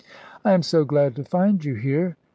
[0.43, 2.17] "I am so glad to find you here.